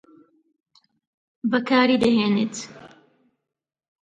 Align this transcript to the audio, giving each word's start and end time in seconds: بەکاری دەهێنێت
بەکاری 1.51 2.01
دەهێنێت 2.03 2.55